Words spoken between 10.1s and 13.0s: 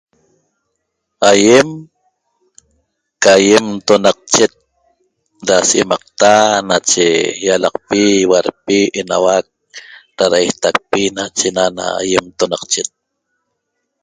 da dashetacpi nachena na yentonacchet.